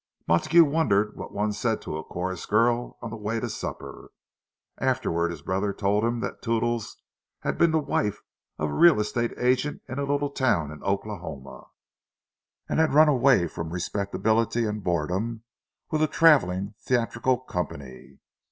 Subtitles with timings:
[0.27, 4.09] Montague wondered what one said to a chorus girl on the way to supper.
[4.79, 6.97] Afterward his brother told him that Toodles
[7.41, 8.23] had been the wife
[8.57, 11.67] of a real estate agent in a little town in Oklahoma,
[12.67, 15.43] and had run away from respectability and boredom
[15.91, 18.17] with a travelling theatrical company.